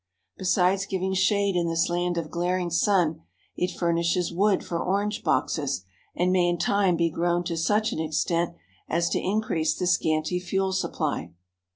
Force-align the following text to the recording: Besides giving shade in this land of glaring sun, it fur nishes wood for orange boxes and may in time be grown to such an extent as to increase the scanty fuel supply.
Besides 0.35 0.87
giving 0.87 1.13
shade 1.13 1.55
in 1.55 1.67
this 1.67 1.87
land 1.87 2.17
of 2.17 2.31
glaring 2.31 2.71
sun, 2.71 3.21
it 3.55 3.77
fur 3.77 3.93
nishes 3.93 4.35
wood 4.35 4.63
for 4.63 4.81
orange 4.83 5.23
boxes 5.23 5.85
and 6.15 6.31
may 6.31 6.47
in 6.49 6.57
time 6.57 6.95
be 6.95 7.11
grown 7.11 7.43
to 7.43 7.55
such 7.55 7.91
an 7.93 7.99
extent 7.99 8.55
as 8.89 9.09
to 9.09 9.19
increase 9.21 9.77
the 9.77 9.85
scanty 9.85 10.39
fuel 10.39 10.73
supply. 10.73 11.29